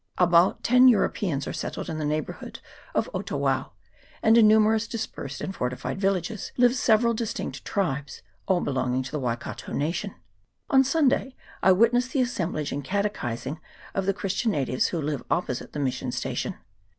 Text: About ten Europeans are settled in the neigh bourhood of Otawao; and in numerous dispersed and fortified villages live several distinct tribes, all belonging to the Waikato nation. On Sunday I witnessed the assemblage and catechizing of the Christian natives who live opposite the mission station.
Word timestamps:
About 0.17 0.63
ten 0.63 0.87
Europeans 0.87 1.45
are 1.45 1.53
settled 1.53 1.87
in 1.87 1.99
the 1.99 2.05
neigh 2.05 2.23
bourhood 2.23 2.57
of 2.95 3.07
Otawao; 3.13 3.69
and 4.23 4.35
in 4.35 4.47
numerous 4.47 4.87
dispersed 4.87 5.41
and 5.41 5.55
fortified 5.55 6.01
villages 6.01 6.51
live 6.57 6.73
several 6.73 7.13
distinct 7.13 7.63
tribes, 7.65 8.23
all 8.47 8.61
belonging 8.61 9.03
to 9.03 9.11
the 9.11 9.19
Waikato 9.19 9.73
nation. 9.73 10.15
On 10.71 10.83
Sunday 10.83 11.35
I 11.61 11.71
witnessed 11.73 12.13
the 12.13 12.21
assemblage 12.21 12.71
and 12.71 12.83
catechizing 12.83 13.59
of 13.93 14.07
the 14.07 14.13
Christian 14.15 14.53
natives 14.53 14.87
who 14.87 14.99
live 14.99 15.21
opposite 15.29 15.71
the 15.71 15.79
mission 15.79 16.11
station. 16.11 16.55